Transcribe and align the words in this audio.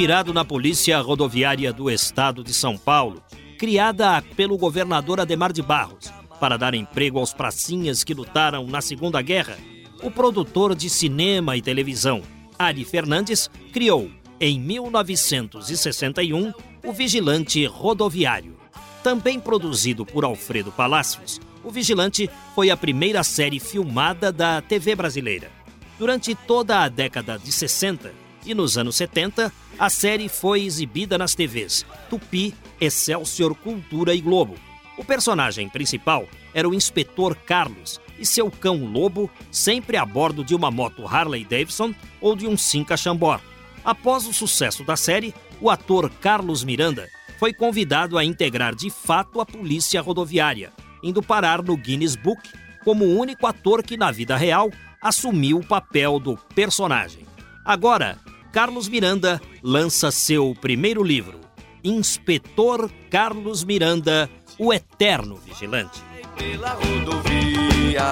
Inspirado 0.00 0.32
na 0.32 0.46
Polícia 0.46 0.98
Rodoviária 0.98 1.74
do 1.74 1.90
Estado 1.90 2.42
de 2.42 2.54
São 2.54 2.74
Paulo, 2.78 3.22
criada 3.58 4.22
pelo 4.34 4.56
governador 4.56 5.20
Ademar 5.20 5.52
de 5.52 5.60
Barros 5.60 6.10
para 6.40 6.56
dar 6.56 6.72
emprego 6.72 7.18
aos 7.18 7.34
pracinhas 7.34 8.02
que 8.02 8.14
lutaram 8.14 8.66
na 8.66 8.80
Segunda 8.80 9.20
Guerra, 9.20 9.58
o 10.02 10.10
produtor 10.10 10.74
de 10.74 10.88
cinema 10.88 11.54
e 11.54 11.60
televisão, 11.60 12.22
Ari 12.58 12.82
Fernandes, 12.82 13.50
criou, 13.74 14.10
em 14.40 14.58
1961, 14.58 16.54
o 16.82 16.92
Vigilante 16.94 17.66
Rodoviário. 17.66 18.56
Também 19.02 19.38
produzido 19.38 20.06
por 20.06 20.24
Alfredo 20.24 20.72
Palacios, 20.72 21.38
o 21.62 21.70
Vigilante 21.70 22.30
foi 22.54 22.70
a 22.70 22.76
primeira 22.76 23.22
série 23.22 23.60
filmada 23.60 24.32
da 24.32 24.62
TV 24.62 24.94
brasileira. 24.94 25.50
Durante 25.98 26.34
toda 26.34 26.84
a 26.84 26.88
década 26.88 27.38
de 27.38 27.52
60 27.52 28.30
e 28.46 28.54
nos 28.54 28.78
anos 28.78 28.96
70, 28.96 29.52
a 29.80 29.88
série 29.88 30.28
foi 30.28 30.62
exibida 30.62 31.16
nas 31.16 31.34
TVs 31.34 31.86
Tupi, 32.10 32.54
Excelsior 32.78 33.54
Cultura 33.54 34.14
e 34.14 34.20
Globo. 34.20 34.54
O 34.98 35.02
personagem 35.02 35.70
principal 35.70 36.28
era 36.52 36.68
o 36.68 36.74
inspetor 36.74 37.34
Carlos 37.34 37.98
e 38.18 38.26
seu 38.26 38.50
cão 38.50 38.84
Lobo, 38.84 39.30
sempre 39.50 39.96
a 39.96 40.04
bordo 40.04 40.44
de 40.44 40.54
uma 40.54 40.70
moto 40.70 41.06
Harley 41.06 41.46
Davidson 41.46 41.94
ou 42.20 42.36
de 42.36 42.46
um 42.46 42.58
Cinca 42.58 42.94
Chambord. 42.94 43.42
Após 43.82 44.26
o 44.26 44.34
sucesso 44.34 44.84
da 44.84 44.96
série, 44.96 45.34
o 45.62 45.70
ator 45.70 46.10
Carlos 46.20 46.62
Miranda 46.62 47.08
foi 47.38 47.54
convidado 47.54 48.18
a 48.18 48.24
integrar 48.24 48.74
de 48.74 48.90
fato 48.90 49.40
a 49.40 49.46
polícia 49.46 50.02
rodoviária, 50.02 50.74
indo 51.02 51.22
parar 51.22 51.62
no 51.62 51.74
Guinness 51.74 52.16
Book 52.16 52.42
como 52.84 53.06
o 53.06 53.18
único 53.18 53.46
ator 53.46 53.82
que 53.82 53.96
na 53.96 54.10
vida 54.10 54.36
real 54.36 54.70
assumiu 55.00 55.56
o 55.56 55.66
papel 55.66 56.20
do 56.20 56.36
personagem. 56.54 57.24
Agora, 57.64 58.18
Carlos 58.52 58.88
Miranda 58.88 59.40
lança 59.62 60.10
seu 60.10 60.56
primeiro 60.60 61.04
livro, 61.04 61.38
Inspetor 61.84 62.90
Carlos 63.08 63.62
Miranda, 63.62 64.28
o 64.58 64.72
Eterno 64.72 65.36
Vigilante. 65.36 66.02
Pela 66.36 66.70
rodovia, 66.70 68.10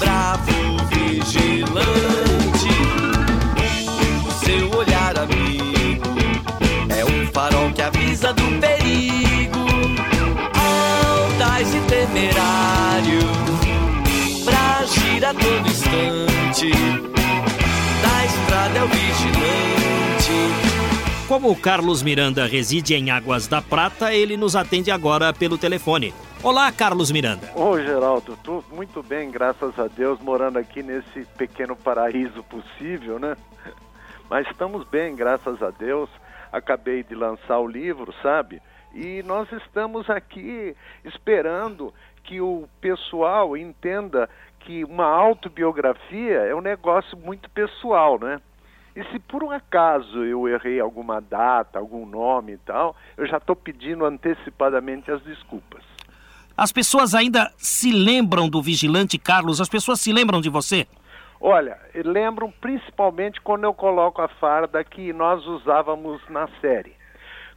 bravo 0.00 0.52
vigilante. 0.88 2.68
O 4.26 4.44
seu 4.44 4.70
olhar 4.76 5.16
amigo 5.18 6.04
é 6.88 7.04
um 7.04 7.26
farol 7.32 7.72
que 7.72 7.82
avisa 7.82 8.32
do 8.32 8.60
perigo. 8.60 9.58
Audaz 10.52 11.72
e 11.72 11.80
temerário, 11.82 13.20
pra 14.44 14.78
agir 14.78 15.24
a 15.24 15.32
todo 15.32 15.68
instante. 15.68 17.13
Como 21.34 21.50
o 21.50 21.60
Carlos 21.60 22.00
Miranda 22.00 22.46
reside 22.46 22.94
em 22.94 23.10
Águas 23.10 23.48
da 23.48 23.60
Prata, 23.60 24.14
ele 24.14 24.36
nos 24.36 24.54
atende 24.54 24.92
agora 24.92 25.32
pelo 25.32 25.58
telefone. 25.58 26.14
Olá, 26.44 26.70
Carlos 26.70 27.10
Miranda. 27.10 27.50
Ô 27.56 27.76
Geraldo, 27.76 28.38
tô 28.44 28.62
muito 28.72 29.02
bem, 29.02 29.32
graças 29.32 29.76
a 29.76 29.88
Deus, 29.88 30.20
morando 30.20 30.60
aqui 30.60 30.80
nesse 30.80 31.24
pequeno 31.36 31.74
paraíso 31.74 32.40
possível, 32.44 33.18
né? 33.18 33.36
Mas 34.30 34.46
estamos 34.46 34.86
bem, 34.86 35.16
graças 35.16 35.60
a 35.60 35.70
Deus. 35.70 36.08
Acabei 36.52 37.02
de 37.02 37.16
lançar 37.16 37.58
o 37.58 37.66
livro, 37.66 38.14
sabe? 38.22 38.62
E 38.94 39.20
nós 39.24 39.50
estamos 39.50 40.08
aqui 40.08 40.76
esperando 41.04 41.92
que 42.22 42.40
o 42.40 42.68
pessoal 42.80 43.56
entenda 43.56 44.30
que 44.60 44.84
uma 44.84 45.06
autobiografia 45.06 46.42
é 46.42 46.54
um 46.54 46.60
negócio 46.60 47.18
muito 47.18 47.50
pessoal, 47.50 48.20
né? 48.20 48.40
E 48.96 49.02
se 49.10 49.18
por 49.18 49.42
um 49.42 49.50
acaso 49.50 50.24
eu 50.24 50.48
errei 50.48 50.78
alguma 50.78 51.20
data, 51.20 51.78
algum 51.78 52.06
nome 52.06 52.52
e 52.52 52.58
tal, 52.58 52.94
eu 53.16 53.26
já 53.26 53.38
estou 53.38 53.56
pedindo 53.56 54.04
antecipadamente 54.04 55.10
as 55.10 55.20
desculpas. 55.22 55.82
As 56.56 56.70
pessoas 56.70 57.14
ainda 57.14 57.52
se 57.56 57.90
lembram 57.90 58.48
do 58.48 58.62
vigilante 58.62 59.18
Carlos? 59.18 59.60
As 59.60 59.68
pessoas 59.68 60.00
se 60.00 60.12
lembram 60.12 60.40
de 60.40 60.48
você? 60.48 60.86
Olha, 61.40 61.76
lembram 62.04 62.52
principalmente 62.60 63.40
quando 63.40 63.64
eu 63.64 63.74
coloco 63.74 64.22
a 64.22 64.28
farda 64.28 64.84
que 64.84 65.12
nós 65.12 65.44
usávamos 65.44 66.22
na 66.30 66.48
série. 66.60 66.94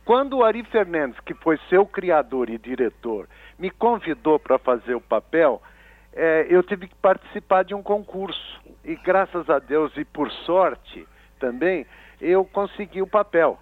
Quando 0.03 0.37
o 0.37 0.43
Ari 0.43 0.63
Fernandes, 0.63 1.19
que 1.19 1.35
foi 1.35 1.59
seu 1.69 1.85
criador 1.85 2.49
e 2.49 2.57
diretor, 2.57 3.29
me 3.59 3.69
convidou 3.69 4.39
para 4.39 4.57
fazer 4.57 4.95
o 4.95 5.01
papel, 5.01 5.61
eh, 6.13 6.47
eu 6.49 6.63
tive 6.63 6.87
que 6.87 6.95
participar 6.95 7.63
de 7.63 7.75
um 7.75 7.83
concurso. 7.83 8.59
E 8.83 8.95
graças 8.95 9.47
a 9.49 9.59
Deus 9.59 9.95
e 9.95 10.03
por 10.03 10.31
sorte 10.31 11.05
também, 11.39 11.85
eu 12.21 12.43
consegui 12.45 13.01
o 13.01 13.07
papel. 13.07 13.59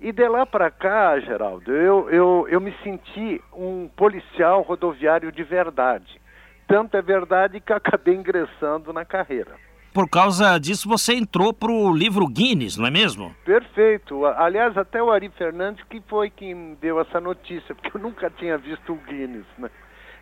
E 0.00 0.12
de 0.12 0.28
lá 0.28 0.44
para 0.44 0.70
cá, 0.70 1.18
Geraldo, 1.20 1.72
eu, 1.72 2.10
eu, 2.10 2.46
eu 2.48 2.60
me 2.60 2.74
senti 2.82 3.42
um 3.52 3.88
policial 3.96 4.62
rodoviário 4.62 5.32
de 5.32 5.42
verdade. 5.42 6.20
Tanto 6.68 6.96
é 6.96 7.02
verdade 7.02 7.60
que 7.60 7.72
acabei 7.72 8.14
ingressando 8.14 8.92
na 8.92 9.04
carreira. 9.04 9.52
Por 9.94 10.10
causa 10.10 10.58
disso, 10.58 10.86
você 10.86 11.14
entrou 11.14 11.54
pro 11.54 11.90
livro 11.94 12.26
Guinness, 12.26 12.76
não 12.76 12.86
é 12.86 12.90
mesmo? 12.90 13.34
Perfeito. 13.46 14.26
Aliás, 14.26 14.76
até 14.76 15.02
o 15.02 15.10
Ari 15.10 15.30
Fernandes 15.30 15.82
que 15.88 16.02
foi 16.06 16.28
quem 16.28 16.54
me 16.54 16.76
deu 16.76 17.00
essa 17.00 17.18
notícia, 17.18 17.72
porque 17.76 17.96
eu 17.96 18.00
nunca 18.02 18.28
tinha 18.28 18.58
visto 18.58 18.92
o 18.92 18.96
Guinness, 18.96 19.46
né? 19.56 19.70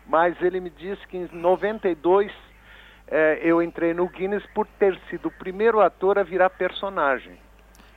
Mas 0.07 0.41
ele 0.41 0.61
me 0.61 0.69
disse 0.69 1.05
que 1.07 1.17
em 1.17 1.27
92 1.33 2.31
eh, 3.07 3.39
eu 3.43 3.61
entrei 3.61 3.93
no 3.93 4.07
Guinness 4.07 4.43
por 4.53 4.67
ter 4.79 4.99
sido 5.09 5.27
o 5.27 5.31
primeiro 5.31 5.81
ator 5.81 6.17
a 6.17 6.23
virar 6.23 6.49
personagem. 6.49 7.33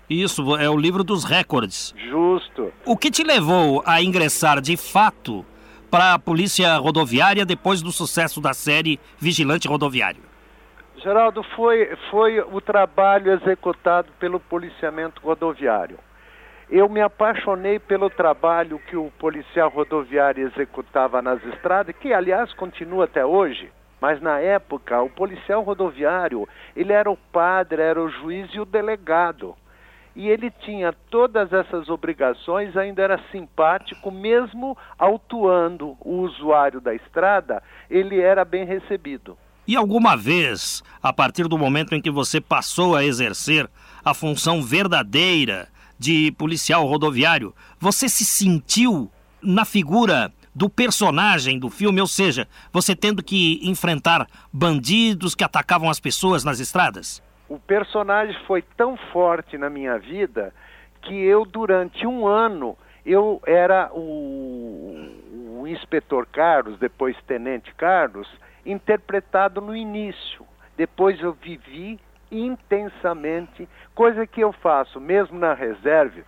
Isso, 0.09 0.57
é 0.57 0.69
o 0.71 0.77
livro 0.77 1.05
dos 1.05 1.25
recordes. 1.25 1.95
Justo. 1.97 2.73
O 2.87 2.97
que 2.97 3.11
te 3.11 3.23
levou 3.23 3.83
a 3.85 4.01
ingressar 4.03 4.61
de 4.61 4.77
fato 4.77 5.45
para 5.91 6.15
a 6.15 6.19
polícia 6.19 6.77
rodoviária 6.77 7.45
depois 7.45 7.83
do 7.83 7.93
sucesso 7.93 8.41
da 8.41 8.55
série 8.55 8.99
Vigilante 9.19 9.69
Rodoviário? 9.69 10.23
Geraldo, 10.97 11.43
foi, 11.55 11.95
foi 12.11 12.41
o 12.41 12.61
trabalho 12.61 13.33
executado 13.33 14.09
pelo 14.19 14.41
policiamento 14.41 15.21
rodoviário. 15.23 15.99
Eu 16.71 16.89
me 16.89 17.01
apaixonei 17.01 17.79
pelo 17.79 18.11
trabalho 18.11 18.81
que 18.91 18.97
o 18.97 19.11
policial 19.19 19.71
rodoviário 19.71 20.47
executava 20.49 21.23
nas 21.23 21.43
estradas, 21.47 21.95
que 21.97 22.13
aliás 22.13 22.53
continua 22.55 23.05
até 23.05 23.25
hoje. 23.25 23.71
Mas 24.01 24.21
na 24.21 24.39
época, 24.39 25.03
o 25.03 25.11
policial 25.11 25.63
rodoviário, 25.63 26.49
ele 26.77 26.93
era 26.93 27.11
o 27.11 27.17
padre, 27.17 27.83
era 27.83 28.01
o 28.03 28.09
juiz 28.09 28.49
e 28.55 28.61
o 28.61 28.65
delegado. 28.65 29.57
E 30.15 30.29
ele 30.29 30.51
tinha 30.51 30.93
todas 31.11 31.53
essas 31.53 31.89
obrigações, 31.89 32.77
ainda 32.77 33.03
era 33.03 33.21
simpático, 33.31 34.11
mesmo 34.11 34.77
autuando 34.99 35.97
o 36.01 36.23
usuário 36.23 36.81
da 36.81 36.95
estrada, 36.95 37.63
ele 37.89 38.21
era 38.21 38.45
bem 38.45 38.65
recebido. 38.65 39.37
E 39.67 39.77
alguma 39.77 40.17
vez, 40.17 40.83
a 41.03 41.13
partir 41.13 41.47
do 41.47 41.59
momento 41.59 41.95
em 41.95 42.01
que 42.01 42.11
você 42.11 42.41
passou 42.41 42.97
a 42.97 43.05
exercer 43.05 43.69
a 44.05 44.15
função 44.15 44.63
verdadeira 44.63 45.69
de 45.99 46.33
policial 46.33 46.87
rodoviário, 46.87 47.55
você 47.79 48.09
se 48.09 48.25
sentiu 48.25 49.11
na 49.43 49.65
figura 49.65 50.33
do 50.59 50.69
personagem 50.69 51.57
do 51.57 51.71
filme, 51.71 52.01
ou 52.01 52.07
seja, 52.09 52.49
você 52.73 52.97
tendo 52.97 53.23
que 53.23 53.61
enfrentar 53.63 54.27
bandidos 54.53 55.37
que 55.37 55.45
atacavam 55.45 55.89
as 55.89 56.01
pessoas 56.01 56.43
nas 56.43 56.59
estradas? 56.59 57.23
O 57.49 57.61
personagem 57.61 58.37
foi 58.45 58.61
tão 58.77 58.97
forte 59.13 59.57
na 59.57 59.71
minha 59.71 59.97
vida 60.01 60.53
que 61.03 61.15
eu, 61.15 61.45
durante 61.45 62.05
um 62.05 62.27
ano, 62.27 62.77
eu 63.07 63.41
era 63.47 63.89
o, 63.95 65.61
o 65.61 65.67
inspetor 65.69 66.27
Carlos, 66.27 66.77
depois 66.81 67.17
tenente 67.25 67.73
Carlos, 67.77 68.29
interpretado 68.67 69.61
no 69.61 69.77
início. 69.77 70.45
Depois 70.77 71.21
eu 71.21 71.35
vivi 71.35 72.01
intensamente, 72.33 73.69
coisa 73.95 74.27
que 74.27 74.41
eu 74.41 74.53
faço 74.53 75.01
mesmo 75.01 75.39
na 75.39 75.55
reserva. 75.55 76.23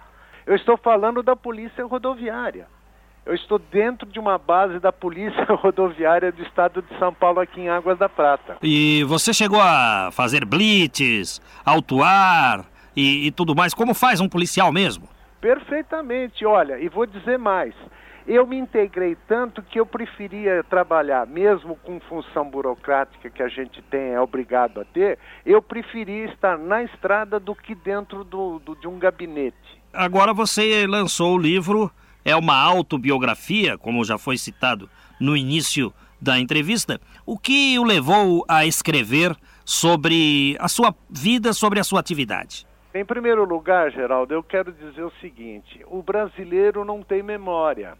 Eu 0.46 0.54
estou 0.54 0.76
falando 0.76 1.20
da 1.20 1.34
polícia 1.34 1.84
rodoviária. 1.84 2.68
Eu 3.24 3.34
estou 3.34 3.58
dentro 3.58 4.08
de 4.08 4.18
uma 4.18 4.38
base 4.38 4.78
da 4.78 4.90
Polícia 4.90 5.44
Rodoviária 5.54 6.32
do 6.32 6.42
Estado 6.42 6.82
de 6.82 6.98
São 6.98 7.12
Paulo, 7.12 7.40
aqui 7.40 7.60
em 7.60 7.68
Águas 7.68 7.98
da 7.98 8.08
Prata. 8.08 8.56
E 8.62 9.04
você 9.04 9.32
chegou 9.32 9.60
a 9.60 10.10
fazer 10.12 10.44
blitz, 10.44 11.40
autuar 11.64 12.64
e, 12.96 13.26
e 13.26 13.30
tudo 13.30 13.54
mais? 13.54 13.74
Como 13.74 13.94
faz 13.94 14.20
um 14.20 14.28
policial 14.28 14.72
mesmo? 14.72 15.08
Perfeitamente. 15.40 16.44
Olha, 16.46 16.78
e 16.78 16.88
vou 16.88 17.06
dizer 17.06 17.38
mais. 17.38 17.74
Eu 18.26 18.46
me 18.46 18.56
integrei 18.56 19.16
tanto 19.26 19.62
que 19.62 19.80
eu 19.80 19.86
preferia 19.86 20.62
trabalhar, 20.64 21.26
mesmo 21.26 21.74
com 21.76 21.98
função 22.00 22.48
burocrática 22.48 23.30
que 23.30 23.42
a 23.42 23.48
gente 23.48 23.82
tem, 23.82 24.12
é 24.12 24.20
obrigado 24.20 24.80
a 24.80 24.84
ter, 24.84 25.18
eu 25.44 25.60
preferia 25.60 26.26
estar 26.26 26.58
na 26.58 26.82
estrada 26.82 27.40
do 27.40 27.54
que 27.54 27.74
dentro 27.74 28.22
do, 28.22 28.58
do, 28.60 28.76
de 28.76 28.86
um 28.86 28.98
gabinete. 28.98 29.56
Agora 29.92 30.32
você 30.32 30.86
lançou 30.86 31.34
o 31.34 31.38
livro, 31.38 31.90
é 32.24 32.34
uma 32.36 32.56
autobiografia, 32.56 33.78
como 33.78 34.04
já 34.04 34.18
foi 34.18 34.36
citado 34.36 34.88
no 35.18 35.36
início 35.36 35.92
da 36.20 36.38
entrevista. 36.38 37.00
O 37.24 37.38
que 37.38 37.78
o 37.78 37.84
levou 37.84 38.44
a 38.48 38.66
escrever 38.66 39.34
sobre 39.64 40.56
a 40.58 40.68
sua 40.68 40.94
vida, 41.08 41.52
sobre 41.52 41.80
a 41.80 41.84
sua 41.84 42.00
atividade? 42.00 42.66
Em 42.92 43.04
primeiro 43.04 43.44
lugar, 43.44 43.90
Geraldo, 43.92 44.34
eu 44.34 44.42
quero 44.42 44.72
dizer 44.72 45.02
o 45.02 45.12
seguinte: 45.20 45.80
o 45.86 46.02
brasileiro 46.02 46.84
não 46.84 47.02
tem 47.02 47.22
memória 47.22 47.96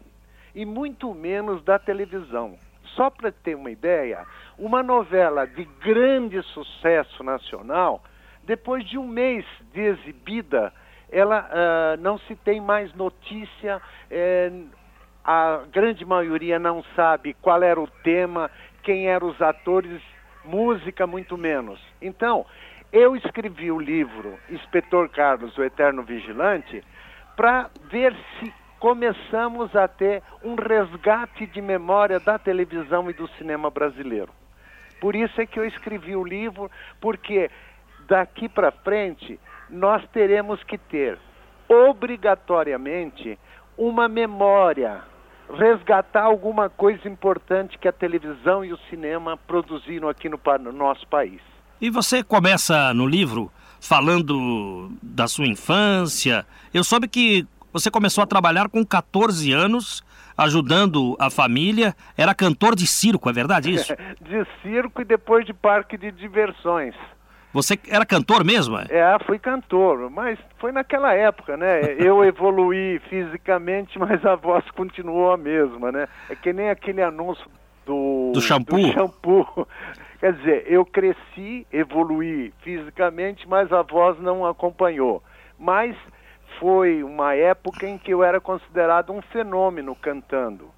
e 0.55 0.65
muito 0.65 1.15
menos 1.15 1.63
da 1.63 1.79
televisão. 1.79 2.59
Só 2.97 3.09
para 3.09 3.31
ter 3.31 3.55
uma 3.55 3.71
ideia, 3.71 4.27
uma 4.59 4.83
novela 4.83 5.47
de 5.47 5.65
grande 5.81 6.43
sucesso 6.43 7.23
nacional, 7.23 8.03
depois 8.45 8.85
de 8.85 8.99
um 8.99 9.07
mês 9.07 9.45
de 9.73 9.81
exibida, 9.81 10.73
ela 11.11 11.49
uh, 11.49 12.01
não 12.01 12.19
se 12.19 12.37
tem 12.37 12.61
mais 12.61 12.93
notícia, 12.95 13.81
eh, 14.11 14.51
a 15.25 15.63
grande 15.71 16.05
maioria 16.05 16.59
não 16.59 16.85
sabe 16.95 17.35
qual 17.43 17.63
era 17.63 17.81
o 17.81 17.89
tema, 18.03 18.51
quem 18.83 19.09
eram 19.09 19.29
os 19.29 19.41
atores, 19.43 20.01
música 20.45 21.07
muito 21.07 21.37
menos. 21.37 21.81
Então, 22.01 22.47
eu 22.93 23.15
escrevi 23.15 23.71
o 23.71 23.79
livro 23.79 24.39
Inspetor 24.49 25.09
Carlos, 25.09 25.57
o 25.59 25.63
Eterno 25.63 26.03
Vigilante, 26.03 26.83
para 27.37 27.71
ver 27.91 28.15
se 28.39 28.53
começamos 28.79 29.75
a 29.77 29.87
ter 29.87 30.23
um 30.43 30.55
resgate 30.55 31.47
de 31.47 31.61
memória 31.61 32.19
da 32.19 32.39
televisão 32.39 33.11
e 33.11 33.13
do 33.13 33.29
cinema 33.37 33.71
brasileiro. 33.71 34.33
Por 35.01 35.15
isso 35.15 35.41
é 35.41 35.47
que 35.47 35.59
eu 35.59 35.65
escrevi 35.65 36.17
o 36.17 36.25
livro, 36.25 36.71
porque 37.01 37.51
daqui 38.09 38.49
para 38.49 38.71
frente 38.71 39.39
nós 39.71 40.03
teremos 40.13 40.63
que 40.65 40.77
ter 40.77 41.19
obrigatoriamente 41.69 43.39
uma 43.79 44.09
memória, 44.09 45.03
resgatar 45.57 46.23
alguma 46.23 46.69
coisa 46.69 47.09
importante 47.09 47.79
que 47.79 47.89
a 47.89 47.93
televisão 47.93 48.65
e 48.65 48.73
o 48.73 48.79
cinema 48.91 49.37
produziram 49.37 50.09
aqui 50.09 50.29
no, 50.29 50.39
no 50.61 50.73
nosso 50.73 51.07
país. 51.07 51.41
E 51.81 51.89
você 51.89 52.23
começa 52.23 52.93
no 52.93 53.07
livro 53.07 53.51
falando 53.81 54.93
da 55.03 55.27
sua 55.27 55.47
infância. 55.47 56.45
Eu 56.75 56.85
soube 56.85 57.09
que 57.09 57.47
você 57.73 57.91
começou 57.91 58.23
a 58.23 58.27
trabalhar 58.27 58.69
com 58.69 58.85
14 58.85 59.53
anos, 59.53 60.05
ajudando 60.37 61.17
a 61.19 61.31
família. 61.31 61.95
Era 62.17 62.35
cantor 62.35 62.75
de 62.75 62.87
circo, 62.87 63.31
é 63.31 63.33
verdade 63.33 63.73
isso? 63.73 63.95
de 64.21 64.45
circo 64.61 65.01
e 65.01 65.05
depois 65.05 65.47
de 65.47 65.55
parque 65.55 65.97
de 65.97 66.11
diversões. 66.11 66.95
Você 67.53 67.79
era 67.89 68.07
cantor 68.07 68.45
mesmo? 68.45 68.79
É, 68.79 68.99
é 68.99 69.19
fui 69.27 69.39
cantor, 69.39 70.09
mas 70.09 70.39
foi 70.59 70.71
naquela 70.71 71.13
época, 71.13 71.57
né? 71.57 71.97
Eu 71.99 72.23
evoluí 72.25 73.01
fisicamente, 73.09 73.99
mas 73.99 74.25
a 74.25 74.37
voz 74.37 74.65
continuou 74.71 75.33
a 75.33 75.37
mesma, 75.37 75.91
né? 75.91 76.09
É 76.29 76.37
que 76.37 76.53
nem 76.53 76.71
aquele 76.71 77.03
anúncio 77.03 77.45
do, 77.85 78.31
do 78.33 78.41
shampoo. 78.41 78.77
Do 78.79 78.93
shampoo. 78.93 79.67
Quer 80.21 80.35
dizer, 80.35 80.65
eu 80.69 80.85
cresci, 80.85 81.67
evoluí 81.73 82.53
fisicamente, 82.63 83.49
mas 83.49 83.73
a 83.73 83.83
voz 83.83 84.21
não 84.21 84.47
acompanhou. 84.47 85.23
Mas 85.59 85.97
foi 86.59 87.03
uma 87.03 87.35
época 87.35 87.87
em 87.87 87.97
que 87.97 88.13
eu 88.13 88.23
era 88.23 88.39
considerado 88.39 89.13
um 89.13 89.23
fenômeno 89.23 89.97
cantando. 89.97 90.71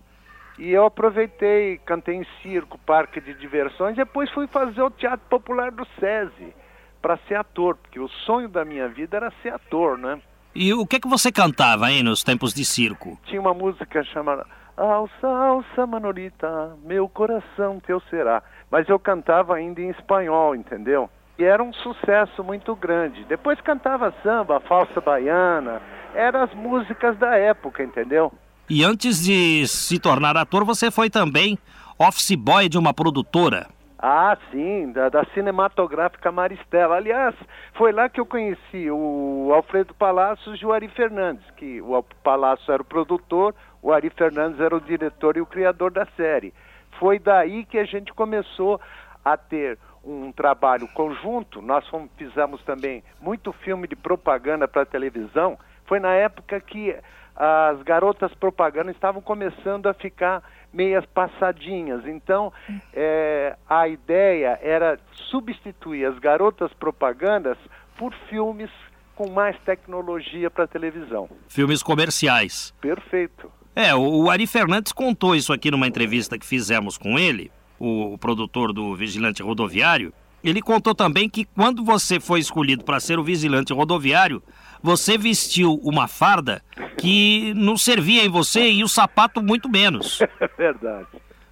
E 0.59 0.71
eu 0.71 0.87
aproveitei, 0.87 1.79
cantei 1.85 2.15
em 2.15 2.27
circo, 2.41 2.79
parque 2.87 3.21
de 3.21 3.35
diversões, 3.35 3.97
depois 3.97 4.31
fui 4.31 4.47
fazer 4.47 4.81
o 4.81 4.91
Teatro 4.91 5.27
Popular 5.29 5.73
do 5.73 5.85
SESI 5.99 6.62
para 7.03 7.19
ser 7.29 7.35
ator, 7.35 7.77
porque 7.77 7.99
o 7.99 8.09
sonho 8.09 8.49
da 8.49 8.65
minha 8.65 8.89
vida 8.89 9.17
era 9.17 9.33
ser 9.43 9.53
ator, 9.53 9.99
né? 9.99 10.21
E 10.55 10.73
o 10.73 10.87
que 10.87 11.01
que 11.01 11.09
você 11.09 11.33
cantava 11.33 11.87
aí 11.87 12.03
nos 12.03 12.23
tempos 12.23 12.55
de 12.55 12.65
circo? 12.65 13.19
Tinha 13.25 13.41
uma 13.41 13.53
música 13.53 14.05
chamada 14.05 14.47
Alça, 14.77 15.27
alça, 15.27 15.87
Manolita, 15.87 16.77
meu 16.85 17.09
coração 17.09 17.79
teu 17.87 18.01
será. 18.09 18.43
Mas 18.71 18.89
eu 18.89 18.99
cantava 18.99 19.55
ainda 19.55 19.81
em 19.81 19.91
espanhol, 19.91 20.55
entendeu? 20.55 21.11
E 21.39 21.45
era 21.45 21.63
um 21.63 21.73
sucesso 21.73 22.43
muito 22.43 22.75
grande. 22.75 23.25
Depois 23.25 23.61
cantava 23.61 24.15
samba, 24.23 24.61
falsa 24.61 25.01
baiana, 25.01 25.83
eram 26.15 26.43
as 26.43 26.55
músicas 26.55 27.19
da 27.19 27.37
época, 27.37 27.83
entendeu? 27.83 28.33
E 28.69 28.83
antes 28.83 29.23
de 29.23 29.67
se 29.67 29.99
tornar 29.99 30.37
ator, 30.37 30.65
você 30.65 30.91
foi 30.91 31.11
também 31.11 31.59
office 31.99 32.35
boy 32.35 32.69
de 32.69 32.79
uma 32.79 32.95
produtora. 32.95 33.69
Ah, 34.05 34.37
sim, 34.51 34.91
da, 34.91 35.09
da, 35.09 35.25
cinematográfica 35.27 36.33
Maristela. 36.33 36.97
Aliás, 36.97 37.37
foi 37.75 37.93
lá 37.93 38.09
que 38.09 38.19
eu 38.19 38.27
conheci 38.27 38.91
o 38.91 39.53
Alfredo 39.55 39.95
Palácios 39.95 40.61
e 40.61 40.67
o 40.67 40.73
Ari 40.73 40.89
Fernandes, 40.89 41.49
que 41.53 41.81
o 41.81 42.03
Palácio 42.25 42.73
era 42.73 42.83
o 42.83 42.85
produtor, 42.85 43.55
o 43.81 43.93
Ari 43.93 44.11
Fernandes 44.11 44.59
era 44.59 44.75
o 44.75 44.81
diretor 44.81 45.37
e 45.37 45.41
o 45.41 45.47
criador 45.47 45.93
da 45.93 46.05
série. 46.17 46.53
Foi 46.99 47.21
daí 47.21 47.65
que 47.65 47.79
a 47.79 47.85
gente 47.85 48.13
começou 48.13 48.81
a 49.25 49.37
ter 49.37 49.79
um 50.03 50.33
trabalho 50.33 50.89
conjunto. 50.89 51.63
Nós 51.63 51.87
fomos, 51.87 52.11
fizemos 52.17 52.61
também 52.65 53.05
muito 53.21 53.53
filme 53.53 53.87
de 53.87 53.95
propaganda 53.95 54.67
para 54.67 54.85
televisão. 54.85 55.57
Foi 55.87 56.01
na 56.01 56.13
época 56.13 56.59
que 56.61 56.93
as 57.37 57.81
garotas 57.83 58.35
propaganda 58.35 58.91
estavam 58.91 59.23
começando 59.23 59.87
a 59.87 59.95
ficar 59.95 60.43
meias 60.73 61.05
passadinhas. 61.07 62.07
Então, 62.07 62.53
é, 62.93 63.57
a 63.69 63.89
ideia 63.89 64.59
era 64.63 64.99
substituir 65.31 66.07
as 66.07 66.19
garotas 66.19 66.73
propagandas 66.75 67.59
por 67.97 68.15
filmes 68.29 68.71
com 69.15 69.31
mais 69.31 69.57
tecnologia 69.61 70.51
para 70.51 70.67
televisão. 70.67 71.29
Filmes 71.49 71.83
comerciais. 71.83 72.75
Perfeito. 72.81 73.51
É, 73.75 73.95
o 73.95 74.29
Ari 74.31 74.47
Fernandes 74.47 74.93
contou 74.93 75.35
isso 75.35 75.53
aqui 75.53 75.71
numa 75.71 75.87
entrevista 75.87 76.39
que 76.39 76.45
fizemos 76.45 76.99
com 76.99 77.19
ele, 77.19 77.51
o, 77.79 78.15
o 78.15 78.19
produtor 78.19 78.73
do 78.73 78.95
Vigilante 78.95 79.43
Rodoviário. 79.43 80.13
Ele 80.43 80.61
contou 80.61 80.95
também 80.95 81.29
que 81.29 81.45
quando 81.45 81.85
você 81.85 82.19
foi 82.19 82.41
escolhido 82.41 82.85
para 82.85 82.99
ser 82.99 83.19
o 83.19 83.25
vigilante 83.25 83.73
rodoviário, 83.73 84.43
você 84.83 85.17
vestiu 85.17 85.75
uma 85.85 86.09
farda 86.09 86.63
que 86.99 87.55
não 87.55 87.77
servia 87.77 88.25
em 88.25 88.29
você 88.29 88.71
e 88.71 88.83
o 88.83 88.89
sapato 88.89 89.43
muito 89.43 89.69
menos. 89.69 90.21
É 90.41 90.49
verdade. 90.49 91.07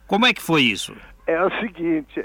Como 0.07 0.27
é 0.27 0.33
que 0.33 0.43
foi 0.43 0.63
isso? 0.63 0.95
É 1.27 1.41
o 1.45 1.51
seguinte, 1.61 2.19
é, 2.19 2.25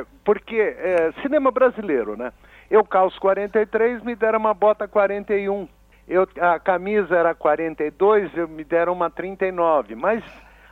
é 0.00 0.04
porque 0.22 0.56
é, 0.56 1.12
cinema 1.22 1.50
brasileiro, 1.50 2.14
né? 2.16 2.30
Eu 2.70 2.84
calço 2.84 3.18
43, 3.20 4.02
me 4.02 4.14
deram 4.14 4.38
uma 4.38 4.52
bota 4.52 4.86
41. 4.86 5.66
Eu, 6.06 6.28
a 6.38 6.58
camisa 6.58 7.16
era 7.16 7.34
42, 7.34 8.36
eu 8.36 8.46
me 8.46 8.64
deram 8.64 8.92
uma 8.92 9.08
39. 9.08 9.94
Mas 9.94 10.22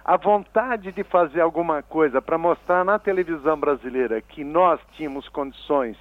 a 0.05 0.17
vontade 0.17 0.93
de 0.93 1.05
fazer 1.05 1.41
alguma 1.41 1.83
coisa 1.83 2.21
para 2.21 2.37
mostrar 2.37 2.85
na 2.85 2.99
televisão 2.99 3.59
brasileira 3.59 4.21
que 4.21 4.43
nós 4.43 4.81
tínhamos 4.97 5.29
condições 5.29 5.97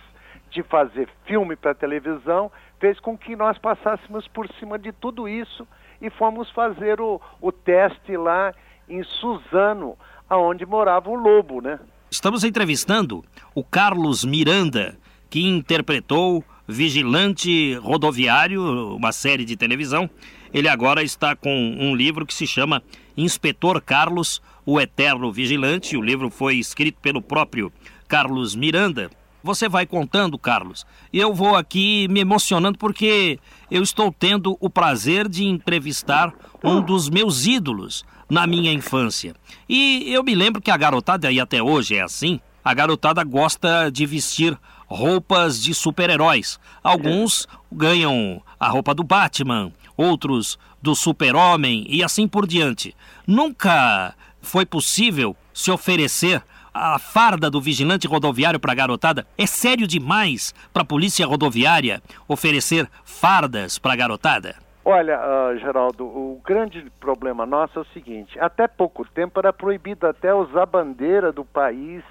de 0.50 0.64
fazer 0.64 1.08
filme 1.26 1.56
para 1.56 1.74
televisão 1.74 2.52
fez 2.80 3.00
com 3.00 3.18
que 3.18 3.36
nós 3.36 3.58
passássemos 3.58 4.28
por 4.28 4.48
cima 4.60 4.78
de 4.78 4.92
tudo 4.92 5.30
isso 5.30 5.68
e 6.02 6.10
fomos 6.10 6.50
fazer 6.52 7.00
o, 7.00 7.22
o 7.40 7.52
teste 7.52 8.18
lá 8.18 8.54
em 8.90 9.04
Suzano, 9.04 9.96
aonde 10.28 10.66
morava 10.66 11.10
o 11.10 11.16
lobo, 11.16 11.62
né? 11.62 11.80
Estamos 12.10 12.44
entrevistando 12.44 13.24
o 13.56 13.64
Carlos 13.64 14.26
Miranda, 14.26 14.98
que 15.30 15.48
interpretou 15.48 16.44
Vigilante 16.68 17.76
Rodoviário, 17.76 18.96
uma 18.96 19.12
série 19.12 19.46
de 19.46 19.56
televisão. 19.56 20.10
Ele 20.54 20.68
agora 20.68 21.04
está 21.04 21.36
com 21.36 21.50
um 21.50 21.96
livro 21.96 22.26
que 22.26 22.34
se 22.34 22.46
chama 22.46 22.84
Inspetor 23.16 23.82
Carlos, 23.82 24.42
o 24.66 24.80
Eterno 24.80 25.32
Vigilante. 25.32 25.96
O 25.96 26.02
livro 26.02 26.30
foi 26.30 26.56
escrito 26.58 27.00
pelo 27.02 27.22
próprio 27.22 27.72
Carlos 28.08 28.56
Miranda. 28.56 29.10
Você 29.44 29.68
vai 29.68 29.88
contando, 29.88 30.38
Carlos, 30.38 30.86
e 31.12 31.20
eu 31.20 31.34
vou 31.34 31.56
aqui 31.56 32.08
me 32.10 32.20
emocionando 32.20 32.78
porque 32.78 33.40
eu 33.72 33.82
estou 33.82 34.12
tendo 34.12 34.56
o 34.60 34.70
prazer 34.70 35.28
de 35.28 35.46
entrevistar 35.46 36.32
um 36.64 36.80
dos 36.80 37.10
meus 37.10 37.48
ídolos 37.48 38.06
na 38.30 38.46
minha 38.46 38.72
infância. 38.72 39.34
E 39.68 40.14
eu 40.14 40.24
me 40.24 40.36
lembro 40.36 40.62
que 40.62 40.70
a 40.70 40.78
garotada, 40.78 41.32
e 41.32 41.40
até 41.40 41.62
hoje 41.62 41.96
é 41.96 42.02
assim, 42.02 42.40
a 42.64 42.74
garotada 42.74 43.24
gosta 43.24 43.90
de 43.90 44.06
vestir 44.06 44.56
roupas 44.88 45.62
de 45.62 45.74
super-heróis. 45.74 46.60
Alguns 46.84 47.48
ganham 47.72 48.42
a 48.60 48.68
roupa 48.68 48.94
do 48.94 49.04
Batman, 49.04 49.72
outros 50.02 50.58
do 50.82 50.96
Super-Homem 50.96 51.86
e 51.88 52.04
assim 52.04 52.28
por 52.28 52.48
diante. 52.48 52.96
Nunca 53.28 54.16
foi 54.42 54.66
possível 54.66 55.36
se 55.54 55.72
oferecer 55.72 56.42
a 56.74 56.98
farda 56.98 57.50
do 57.50 57.62
vigilante 57.62 58.08
rodoviário 58.08 58.60
para 58.60 58.72
a 58.72 58.76
garotada? 58.76 59.28
É 59.38 59.46
sério 59.46 59.86
demais 59.86 60.54
para 60.74 60.84
a 60.84 60.86
polícia 60.86 61.26
rodoviária 61.26 62.02
oferecer 62.28 62.90
fardas 63.04 63.78
para 63.78 63.94
a 63.94 63.96
garotada? 63.96 64.56
Olha, 64.84 65.20
uh, 65.20 65.58
Geraldo, 65.60 66.06
o 66.06 66.42
grande 66.44 66.92
problema 67.00 67.46
nosso 67.46 67.78
é 67.78 67.82
o 67.82 67.94
seguinte: 67.94 68.40
até 68.40 68.68
pouco 68.68 69.06
tempo 69.06 69.40
era 69.40 69.54
proibido 69.54 70.08
até 70.08 70.34
usar 70.34 70.66
bandeira 70.66 71.32
do 71.32 71.46
país 71.46 72.04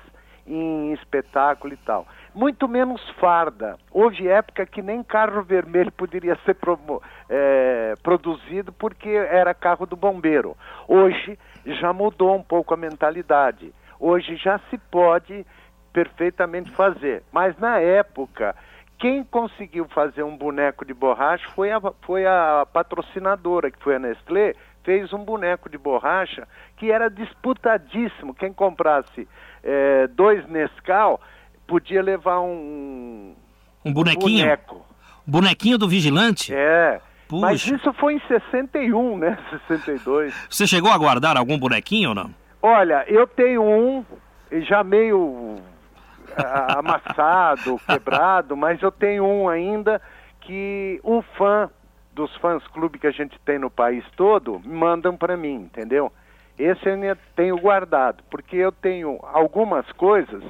em 0.46 0.92
espetáculo 0.92 1.74
e 1.74 1.76
tal. 1.78 2.06
Muito 2.34 2.68
menos 2.68 3.00
farda. 3.18 3.76
Houve 3.90 4.28
época 4.28 4.64
que 4.64 4.80
nem 4.80 5.02
carro 5.02 5.42
vermelho 5.42 5.90
poderia 5.90 6.36
ser 6.44 6.56
é, 7.28 7.94
produzido 8.02 8.72
porque 8.72 9.08
era 9.08 9.52
carro 9.52 9.84
do 9.84 9.96
bombeiro. 9.96 10.56
Hoje 10.86 11.38
já 11.64 11.92
mudou 11.92 12.36
um 12.36 12.42
pouco 12.42 12.72
a 12.72 12.76
mentalidade. 12.76 13.74
Hoje 13.98 14.36
já 14.36 14.60
se 14.70 14.78
pode 14.78 15.44
perfeitamente 15.92 16.70
fazer. 16.70 17.22
Mas 17.32 17.58
na 17.58 17.78
época, 17.78 18.54
quem 18.98 19.24
conseguiu 19.24 19.86
fazer 19.88 20.22
um 20.22 20.36
boneco 20.36 20.84
de 20.84 20.94
borracha 20.94 21.48
foi 21.50 21.72
a, 21.72 21.80
foi 22.02 22.26
a 22.26 22.66
patrocinadora, 22.72 23.70
que 23.70 23.82
foi 23.82 23.96
a 23.96 23.98
Nestlé, 23.98 24.54
fez 24.84 25.12
um 25.12 25.24
boneco 25.24 25.68
de 25.68 25.76
borracha 25.76 26.46
que 26.76 26.92
era 26.92 27.10
disputadíssimo. 27.10 28.34
Quem 28.34 28.52
comprasse 28.52 29.28
é, 29.62 30.06
dois 30.06 30.46
Nescau 30.48 31.20
podia 31.70 32.02
levar 32.02 32.40
um, 32.40 33.32
um 33.84 33.92
bonequinho. 33.92 34.42
boneco. 34.44 34.86
Bonequinho 35.24 35.78
do 35.78 35.88
vigilante? 35.88 36.52
É. 36.52 37.00
Puxa. 37.28 37.46
Mas 37.46 37.64
isso 37.64 37.92
foi 37.92 38.14
em 38.14 38.20
61, 38.26 39.18
né? 39.18 39.38
62. 39.68 40.34
Você 40.50 40.66
chegou 40.66 40.90
a 40.90 40.98
guardar 40.98 41.36
algum 41.36 41.56
bonequinho 41.56 42.08
ou 42.08 42.14
não? 42.14 42.34
Olha, 42.60 43.04
eu 43.06 43.24
tenho 43.24 43.62
um 43.62 44.04
já 44.62 44.82
meio 44.82 45.58
amassado, 46.76 47.80
quebrado, 47.86 48.56
mas 48.56 48.82
eu 48.82 48.90
tenho 48.90 49.24
um 49.24 49.48
ainda 49.48 50.02
que 50.40 51.00
um 51.04 51.22
fã 51.22 51.70
dos 52.12 52.34
fãs 52.38 52.66
clube 52.66 52.98
que 52.98 53.06
a 53.06 53.12
gente 53.12 53.38
tem 53.44 53.60
no 53.60 53.70
país 53.70 54.04
todo 54.16 54.60
mandam 54.64 55.16
para 55.16 55.36
mim, 55.36 55.54
entendeu? 55.54 56.12
Esse 56.58 56.88
eu 56.88 57.16
tenho 57.36 57.56
guardado, 57.56 58.24
porque 58.28 58.56
eu 58.56 58.72
tenho 58.72 59.20
algumas 59.22 59.90
coisas, 59.92 60.42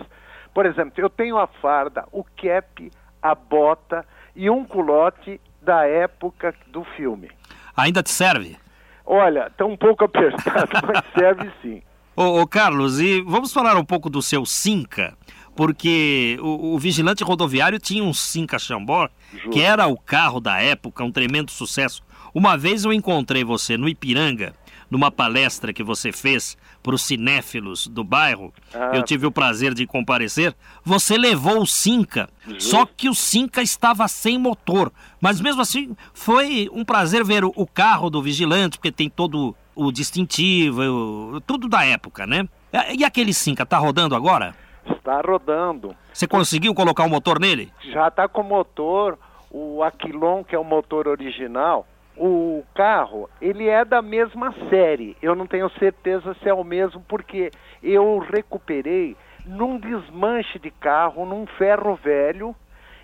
por 0.54 0.66
exemplo, 0.66 0.92
eu 0.97 1.11
tenho 1.11 1.38
a 1.38 1.47
farda, 1.47 2.04
o 2.12 2.25
cap, 2.25 2.90
a 3.23 3.35
bota 3.35 4.04
e 4.35 4.49
um 4.49 4.64
culote 4.64 5.40
da 5.61 5.87
época 5.87 6.54
do 6.69 6.85
filme. 6.97 7.30
Ainda 7.76 8.02
te 8.02 8.11
serve? 8.11 8.57
Olha, 9.04 9.47
está 9.47 9.64
um 9.64 9.76
pouco 9.76 10.04
apertado, 10.07 10.71
mas 10.87 11.04
serve 11.14 11.50
sim. 11.62 11.83
Ô, 12.16 12.40
ô, 12.40 12.47
Carlos, 12.47 13.00
e 13.00 13.21
vamos 13.23 13.52
falar 13.52 13.76
um 13.76 13.85
pouco 13.85 14.11
do 14.11 14.21
seu 14.21 14.45
Cinca, 14.45 15.16
porque 15.57 16.38
o, 16.40 16.75
o 16.75 16.78
vigilante 16.78 17.25
rodoviário 17.25 17.78
tinha 17.78 18.02
um 18.02 18.12
Cinca 18.12 18.59
Chambord, 18.59 19.12
que 19.52 19.61
era 19.61 19.87
o 19.87 19.97
carro 19.97 20.40
da 20.40 20.61
época, 20.61 21.04
um 21.04 21.12
tremendo 21.12 21.50
sucesso. 21.50 22.02
Uma 22.35 22.57
vez 22.57 22.85
eu 22.85 22.92
encontrei 22.92 23.42
você 23.42 23.76
no 23.76 23.88
Ipiranga, 23.88 24.54
numa 24.90 25.11
palestra 25.11 25.73
que 25.73 25.82
você 25.82 26.11
fez 26.11 26.59
para 26.82 26.94
os 26.94 27.02
cinéfilos 27.02 27.87
do 27.87 28.02
bairro. 28.02 28.52
Ah. 28.75 28.90
Eu 28.94 29.02
tive 29.02 29.26
o 29.26 29.30
prazer 29.30 29.73
de 29.73 29.87
comparecer. 29.87 30.54
Você 30.85 31.16
levou 31.16 31.62
o 31.62 31.66
Cinca, 31.66 32.28
só 32.59 32.85
que 32.85 33.09
o 33.09 33.14
Cinca 33.14 33.62
estava 33.62 34.09
sem 34.09 34.38
motor. 34.38 34.92
Mas 35.20 35.40
mesmo 35.40 35.62
assim, 35.62 35.97
foi 36.12 36.68
um 36.73 36.85
prazer 36.85 37.25
ver 37.25 37.44
o, 37.44 37.52
o 37.54 37.66
carro 37.66 38.11
do 38.11 38.20
vigilante, 38.20 38.78
porque 38.78 38.90
tem 38.90 39.09
todo 39.09 39.54
o 39.75 39.92
distintivo, 39.92 40.82
o, 40.82 41.40
tudo 41.40 41.68
da 41.68 41.85
época, 41.85 42.26
né? 42.26 42.49
E 42.97 43.04
aquele 43.04 43.32
Cinca, 43.32 43.64
tá 43.64 43.78
rodando 43.78 44.14
agora? 44.14 44.54
Está 44.85 45.20
rodando. 45.20 45.94
Você 46.12 46.26
conseguiu 46.26 46.75
colocar 46.75 47.04
o 47.04 47.09
motor 47.09 47.38
nele? 47.38 47.73
Já 47.92 48.09
está 48.09 48.28
com 48.28 48.42
motor, 48.42 49.18
o 49.50 49.82
Aquilon, 49.82 50.44
que 50.44 50.54
é 50.54 50.59
o 50.59 50.64
motor 50.64 51.09
original. 51.09 51.87
O 52.23 52.62
carro, 52.75 53.31
ele 53.41 53.67
é 53.67 53.83
da 53.83 54.03
mesma 54.03 54.53
série. 54.69 55.17
Eu 55.23 55.35
não 55.35 55.47
tenho 55.47 55.71
certeza 55.79 56.35
se 56.35 56.50
é 56.50 56.53
o 56.53 56.62
mesmo, 56.62 57.00
porque 57.09 57.50
eu 57.83 58.19
recuperei 58.19 59.17
num 59.47 59.79
desmanche 59.79 60.59
de 60.59 60.71
carro, 60.71 61.25
num 61.25 61.47
ferro 61.47 61.95
velho, 61.95 62.55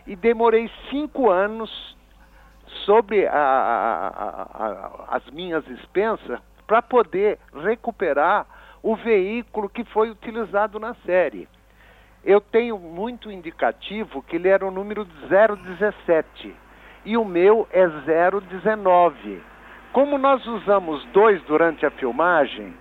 e 0.07 0.15
demorei 0.15 0.71
cinco 0.91 1.31
anos 1.31 1.97
sobre 2.85 3.27
a, 3.27 3.33
a, 3.33 4.09
a, 4.13 5.17
as 5.17 5.31
minhas 5.31 5.67
expensas 5.67 6.39
para 6.67 6.83
poder 6.83 7.39
recuperar 7.55 8.47
o 8.83 8.95
veículo 8.97 9.71
que 9.71 9.83
foi 9.85 10.11
utilizado 10.11 10.79
na 10.79 10.93
série. 11.07 11.49
Eu 12.23 12.39
tenho 12.39 12.79
muito 12.79 13.31
indicativo 13.31 14.23
que 14.23 14.37
ele 14.37 14.49
era 14.49 14.67
o 14.67 14.71
número 14.71 15.07
017 15.07 16.66
e 17.07 17.17
o 17.17 17.25
meu 17.25 17.67
é 17.71 17.87
019. 17.87 19.41
Como 19.93 20.19
nós 20.19 20.45
usamos 20.45 21.03
dois 21.07 21.41
durante 21.45 21.87
a 21.87 21.91
filmagem, 21.91 22.75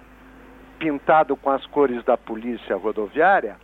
pintado 0.80 1.38
com 1.38 1.52
as 1.52 1.66
cores 1.68 2.04
da 2.04 2.18
polícia 2.18 2.76
rodoviária, 2.76 3.56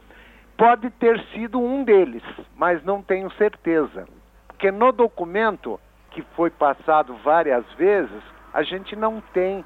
pode 0.56 0.90
ter 0.92 1.20
sido 1.34 1.60
um 1.60 1.84
deles, 1.84 2.24
mas 2.56 2.82
não 2.86 3.02
tenho 3.02 3.30
certeza. 3.34 4.08
Porque 4.48 4.72
no 4.72 4.92
documento 4.92 5.80
que 6.12 6.22
foi 6.36 6.52
passado 6.52 7.16
várias 7.24 7.66
vezes, 7.74 8.22
a 8.54 8.62
gente 8.62 8.96
não 8.96 9.22
tem 9.34 9.66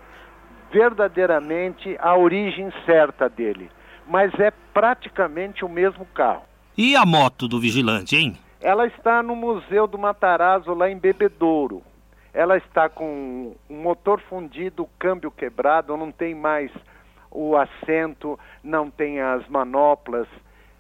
verdadeiramente 0.72 1.98
a 2.00 2.16
origem 2.16 2.72
certa 2.86 3.30
dele, 3.30 3.70
mas 4.08 4.34
é 4.40 4.52
praticamente 4.74 5.66
o 5.66 5.70
mesmo 5.70 6.06
carro. 6.08 6.44
E 6.78 6.96
a 6.96 7.06
moto 7.06 7.48
do 7.48 7.60
vigilante, 7.60 8.16
hein? 8.16 8.38
Ela 8.65 8.88
está 8.88 9.22
no 9.22 9.36
Museu 9.36 9.86
do 9.86 9.95
Matarazzo, 9.95 10.74
lá 10.74 10.89
em 10.89 10.98
Bebedouro. 10.98 11.84
Ela 12.34 12.57
está 12.57 12.89
com 12.89 13.55
um 13.69 13.75
motor 13.75 14.19
fundido, 14.22 14.89
câmbio 14.98 15.29
quebrado, 15.29 15.95
não 15.95 16.12
tem 16.12 16.34
mais 16.34 16.72
o 17.29 17.55
assento, 17.55 18.39
não 18.63 18.89
tem 18.89 19.22
as 19.22 19.48
manoplas. 19.50 20.27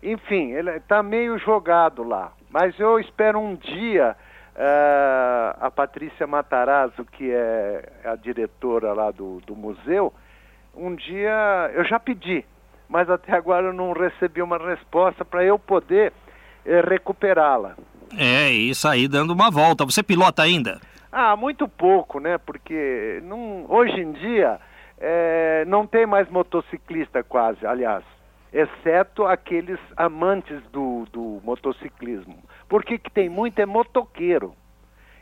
Enfim, 0.01 0.53
ele 0.53 0.71
está 0.71 1.03
meio 1.03 1.37
jogado 1.37 2.01
lá. 2.01 2.31
Mas 2.49 2.77
eu 2.79 2.99
espero 2.99 3.39
um 3.39 3.53
dia 3.53 4.15
Uh, 4.55 5.51
a 5.59 5.69
Patrícia 5.69 6.25
Matarazzo, 6.25 7.03
que 7.03 7.29
é 7.29 7.89
a 8.05 8.15
diretora 8.15 8.93
lá 8.93 9.11
do, 9.11 9.41
do 9.41 9.53
museu, 9.53 10.13
um 10.73 10.95
dia 10.95 11.71
eu 11.73 11.83
já 11.83 11.99
pedi, 11.99 12.45
mas 12.87 13.09
até 13.09 13.33
agora 13.33 13.65
eu 13.65 13.73
não 13.73 13.91
recebi 13.91 14.41
uma 14.41 14.57
resposta 14.57 15.25
para 15.25 15.43
eu 15.43 15.59
poder 15.59 16.13
recuperá-la. 16.65 17.75
É, 18.17 18.49
isso 18.49 18.87
aí 18.87 19.07
dando 19.07 19.31
uma 19.31 19.51
volta. 19.51 19.85
Você 19.85 20.01
pilota 20.01 20.41
ainda? 20.41 20.79
Ah, 21.11 21.35
muito 21.35 21.67
pouco, 21.67 22.19
né? 22.19 22.37
Porque 22.37 23.21
não, 23.23 23.65
hoje 23.69 23.99
em 23.99 24.11
dia 24.11 24.59
é, 24.97 25.63
não 25.67 25.85
tem 25.85 26.05
mais 26.05 26.29
motociclista 26.29 27.23
quase, 27.23 27.65
aliás, 27.65 28.03
exceto 28.51 29.25
aqueles 29.25 29.79
amantes 29.97 30.61
do, 30.71 31.05
do 31.11 31.41
motociclismo. 31.43 32.37
Porque 32.67 32.97
que 32.97 33.11
tem 33.11 33.29
muito 33.29 33.59
é 33.59 33.65
motoqueiro. 33.65 34.55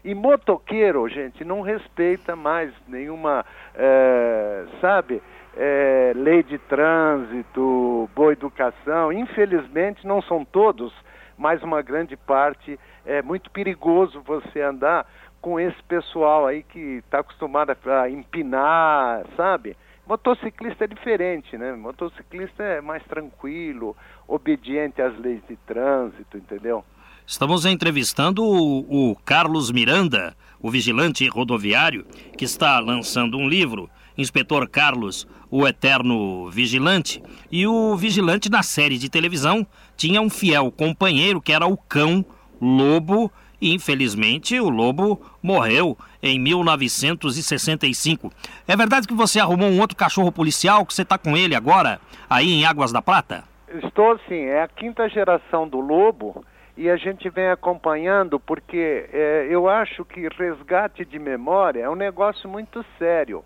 E 0.03 0.13
motoqueiro, 0.13 1.07
gente, 1.07 1.45
não 1.45 1.61
respeita 1.61 2.35
mais 2.35 2.71
nenhuma, 2.87 3.45
é, 3.73 4.65
sabe, 4.81 5.21
é, 5.55 6.11
lei 6.15 6.43
de 6.43 6.57
trânsito, 6.57 8.09
boa 8.13 8.33
educação. 8.33 9.13
Infelizmente, 9.13 10.05
não 10.05 10.21
são 10.21 10.43
todos, 10.43 10.93
mas 11.37 11.61
uma 11.63 11.81
grande 11.81 12.15
parte. 12.15 12.79
É 13.05 13.21
muito 13.21 13.51
perigoso 13.51 14.21
você 14.21 14.61
andar 14.61 15.05
com 15.41 15.59
esse 15.59 15.81
pessoal 15.83 16.47
aí 16.47 16.63
que 16.63 17.01
está 17.05 17.19
acostumado 17.19 17.75
a 17.85 18.09
empinar, 18.09 19.25
sabe? 19.35 19.75
Motociclista 20.07 20.85
é 20.85 20.87
diferente, 20.87 21.57
né? 21.57 21.73
Motociclista 21.73 22.63
é 22.63 22.81
mais 22.81 23.03
tranquilo, 23.03 23.95
obediente 24.27 25.01
às 25.01 25.17
leis 25.17 25.41
de 25.47 25.55
trânsito, 25.57 26.37
entendeu? 26.37 26.83
Estamos 27.25 27.65
entrevistando 27.65 28.43
o, 28.43 29.11
o, 29.11 29.15
Carlos 29.23 29.71
Miranda, 29.71 30.35
o 30.61 30.69
vigilante 30.69 31.27
rodoviário, 31.27 32.05
que 32.37 32.43
está 32.43 32.79
lançando 32.79 33.37
um 33.37 33.47
livro, 33.47 33.89
Inspetor 34.17 34.67
Carlos, 34.69 35.27
o 35.49 35.67
Eterno 35.67 36.49
Vigilante. 36.49 37.21
E 37.51 37.67
o 37.67 37.95
vigilante 37.95 38.49
na 38.49 38.63
série 38.63 38.97
de 38.97 39.09
televisão 39.09 39.65
tinha 39.95 40.21
um 40.21 40.29
fiel 40.29 40.71
companheiro 40.71 41.41
que 41.41 41.53
era 41.53 41.65
o 41.65 41.77
cão 41.77 42.25
Lobo. 42.61 43.31
E 43.61 43.73
infelizmente 43.73 44.59
o 44.59 44.69
Lobo 44.69 45.21
morreu 45.41 45.97
em 46.21 46.39
1965. 46.39 48.31
É 48.67 48.75
verdade 48.75 49.07
que 49.07 49.13
você 49.13 49.39
arrumou 49.39 49.69
um 49.69 49.79
outro 49.79 49.95
cachorro 49.95 50.31
policial 50.31 50.85
que 50.85 50.93
você 50.93 51.03
está 51.03 51.17
com 51.17 51.37
ele 51.37 51.55
agora, 51.55 51.99
aí 52.29 52.51
em 52.51 52.65
Águas 52.65 52.91
da 52.91 53.01
Prata? 53.01 53.43
Estou 53.83 54.19
sim, 54.27 54.45
é 54.45 54.63
a 54.63 54.67
quinta 54.67 55.07
geração 55.09 55.67
do 55.67 55.79
Lobo 55.79 56.43
e 56.75 56.89
a 56.89 56.97
gente 56.97 57.29
vem 57.29 57.49
acompanhando 57.49 58.39
porque 58.39 59.07
é, 59.11 59.47
eu 59.49 59.69
acho 59.69 60.03
que 60.05 60.27
resgate 60.27 61.05
de 61.05 61.19
memória 61.19 61.81
é 61.81 61.89
um 61.89 61.95
negócio 61.95 62.49
muito 62.49 62.83
sério. 62.97 63.43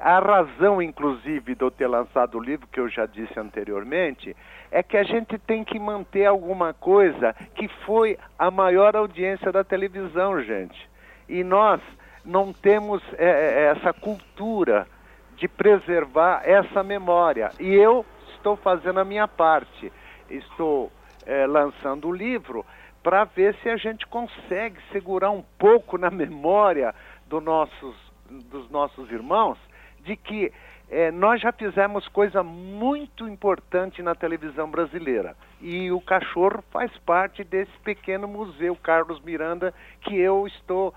A 0.00 0.18
razão, 0.18 0.80
inclusive, 0.80 1.54
de 1.54 1.62
eu 1.62 1.70
ter 1.70 1.86
lançado 1.86 2.38
o 2.38 2.42
livro, 2.42 2.66
que 2.66 2.80
eu 2.80 2.88
já 2.88 3.04
disse 3.04 3.38
anteriormente, 3.38 4.34
é 4.70 4.82
que 4.82 4.96
a 4.96 5.02
gente 5.02 5.36
tem 5.36 5.62
que 5.62 5.78
manter 5.78 6.24
alguma 6.24 6.72
coisa 6.72 7.34
que 7.54 7.68
foi 7.84 8.18
a 8.38 8.50
maior 8.50 8.96
audiência 8.96 9.52
da 9.52 9.62
televisão, 9.62 10.42
gente. 10.42 10.88
E 11.28 11.44
nós 11.44 11.82
não 12.24 12.50
temos 12.50 13.02
é, 13.18 13.28
é 13.28 13.62
essa 13.76 13.92
cultura 13.92 14.88
de 15.36 15.46
preservar 15.46 16.40
essa 16.44 16.82
memória. 16.82 17.50
E 17.60 17.74
eu 17.74 18.06
estou 18.34 18.56
fazendo 18.56 19.00
a 19.00 19.04
minha 19.04 19.28
parte. 19.28 19.92
Estou 20.30 20.90
é, 21.26 21.46
lançando 21.46 22.08
o 22.08 22.12
livro 22.12 22.64
para 23.02 23.24
ver 23.24 23.54
se 23.56 23.68
a 23.68 23.76
gente 23.76 24.06
consegue 24.06 24.78
segurar 24.92 25.30
um 25.30 25.44
pouco 25.58 25.98
na 25.98 26.10
memória 26.10 26.94
do 27.26 27.38
nossos, 27.38 27.94
dos 28.30 28.70
nossos 28.70 29.10
irmãos 29.10 29.58
de 30.04 30.16
que 30.16 30.52
é, 30.90 31.10
nós 31.12 31.40
já 31.40 31.52
fizemos 31.52 32.08
coisa 32.08 32.42
muito 32.42 33.28
importante 33.28 34.02
na 34.02 34.14
televisão 34.14 34.68
brasileira. 34.68 35.36
E 35.60 35.90
o 35.92 36.00
cachorro 36.00 36.64
faz 36.72 36.90
parte 37.06 37.44
desse 37.44 37.72
pequeno 37.84 38.26
museu 38.26 38.74
Carlos 38.74 39.20
Miranda 39.22 39.72
que 40.02 40.16
eu 40.16 40.46
estou 40.48 40.92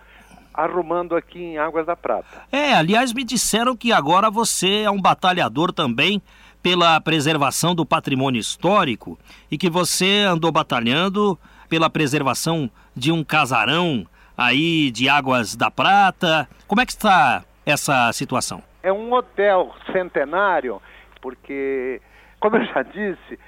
arrumando 0.53 1.15
aqui 1.15 1.39
em 1.39 1.57
Águas 1.57 1.85
da 1.85 1.95
Prata. 1.95 2.43
É, 2.51 2.73
aliás, 2.73 3.13
me 3.13 3.23
disseram 3.23 3.75
que 3.75 3.91
agora 3.91 4.29
você 4.29 4.81
é 4.81 4.91
um 4.91 5.01
batalhador 5.01 5.71
também 5.71 6.21
pela 6.61 6.99
preservação 7.01 7.75
do 7.75 7.85
patrimônio 7.85 8.39
histórico 8.39 9.19
e 9.51 9.57
que 9.57 9.69
você 9.69 10.25
andou 10.27 10.51
batalhando 10.51 11.37
pela 11.67 11.89
preservação 11.89 12.69
de 12.95 13.11
um 13.11 13.23
casarão 13.23 14.07
aí 14.37 14.89
de 14.91 15.09
Águas 15.09 15.55
da 15.55 15.69
Prata. 15.69 16.47
Como 16.67 16.81
é 16.81 16.85
que 16.85 16.93
está 16.93 17.43
essa 17.65 18.11
situação? 18.13 18.63
É 18.83 18.91
um 18.91 19.13
hotel 19.13 19.73
centenário, 19.93 20.81
porque, 21.21 22.01
como 22.37 22.57
eu 22.57 22.65
já 22.65 22.83
disse, 22.83 23.39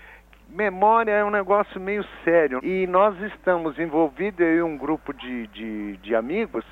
memória 0.47 1.11
é 1.11 1.25
um 1.25 1.29
negócio 1.29 1.79
meio 1.79 2.05
sério. 2.23 2.61
E 2.63 2.87
nós 2.87 3.19
estamos 3.21 3.77
envolvidos, 3.77 4.39
eu 4.39 4.55
e 4.55 4.63
um 4.63 4.77
grupo 4.77 5.13
de, 5.13 5.47
de, 5.47 5.97
de 5.97 6.15
amigos, 6.15 6.63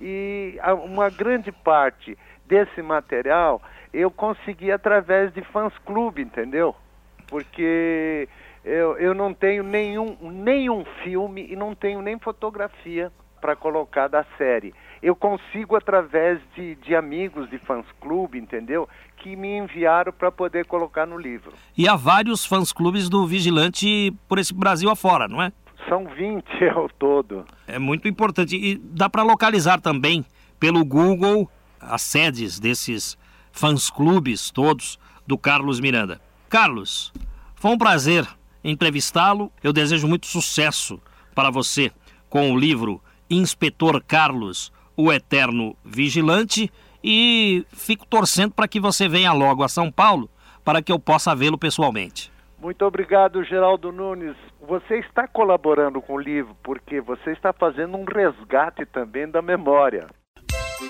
E 0.00 0.58
uma 0.84 1.10
grande 1.10 1.52
parte 1.52 2.16
desse 2.46 2.80
material 2.80 3.60
eu 3.92 4.10
consegui 4.10 4.72
através 4.72 5.32
de 5.32 5.42
fãs 5.42 5.72
clube, 5.84 6.22
entendeu? 6.22 6.74
Porque 7.28 8.28
eu, 8.66 8.98
eu 8.98 9.14
não 9.14 9.32
tenho 9.32 9.62
nenhum, 9.62 10.16
nenhum 10.20 10.84
filme 11.04 11.46
e 11.48 11.54
não 11.54 11.72
tenho 11.72 12.02
nem 12.02 12.18
fotografia 12.18 13.12
para 13.40 13.54
colocar 13.54 14.08
da 14.08 14.24
série. 14.36 14.74
Eu 15.00 15.14
consigo 15.14 15.76
através 15.76 16.40
de, 16.56 16.74
de 16.74 16.96
amigos 16.96 17.48
de 17.48 17.58
fãs 17.58 17.86
clube, 18.00 18.38
entendeu? 18.38 18.88
Que 19.18 19.36
me 19.36 19.56
enviaram 19.56 20.12
para 20.12 20.32
poder 20.32 20.66
colocar 20.66 21.06
no 21.06 21.16
livro. 21.16 21.52
E 21.78 21.88
há 21.88 21.94
vários 21.94 22.44
fãs 22.44 22.72
clubes 22.72 23.08
do 23.08 23.24
Vigilante 23.24 24.12
por 24.28 24.36
esse 24.36 24.52
Brasil 24.52 24.90
afora, 24.90 25.28
não 25.28 25.40
é? 25.40 25.52
São 25.88 26.04
20 26.04 26.44
ao 26.74 26.88
todo. 26.88 27.44
É 27.68 27.78
muito 27.78 28.08
importante. 28.08 28.56
E 28.56 28.76
dá 28.76 29.08
para 29.08 29.22
localizar 29.22 29.80
também 29.80 30.24
pelo 30.58 30.84
Google 30.84 31.48
as 31.80 32.02
sedes 32.02 32.58
desses 32.58 33.16
fãs 33.52 33.88
clubes 33.88 34.50
todos 34.50 34.98
do 35.24 35.38
Carlos 35.38 35.78
Miranda. 35.78 36.20
Carlos, 36.48 37.12
foi 37.54 37.70
um 37.70 37.78
prazer 37.78 38.26
entrevistá-lo. 38.70 39.50
Eu 39.62 39.72
desejo 39.72 40.08
muito 40.08 40.26
sucesso 40.26 41.00
para 41.34 41.50
você 41.50 41.90
com 42.28 42.52
o 42.52 42.58
livro 42.58 43.00
Inspetor 43.30 44.02
Carlos, 44.06 44.72
o 44.96 45.12
Eterno 45.12 45.76
Vigilante, 45.84 46.70
e 47.02 47.64
fico 47.72 48.06
torcendo 48.06 48.52
para 48.52 48.66
que 48.66 48.80
você 48.80 49.08
venha 49.08 49.32
logo 49.32 49.62
a 49.62 49.68
São 49.68 49.90
Paulo 49.90 50.28
para 50.64 50.82
que 50.82 50.90
eu 50.90 50.98
possa 50.98 51.34
vê-lo 51.34 51.56
pessoalmente. 51.56 52.32
Muito 52.58 52.84
obrigado, 52.84 53.44
Geraldo 53.44 53.92
Nunes. 53.92 54.34
Você 54.60 54.98
está 54.98 55.28
colaborando 55.28 56.02
com 56.02 56.14
o 56.14 56.18
livro 56.18 56.56
porque 56.64 57.00
você 57.00 57.30
está 57.30 57.52
fazendo 57.52 57.96
um 57.96 58.04
resgate 58.04 58.84
também 58.86 59.28
da 59.30 59.40
memória. 59.40 60.08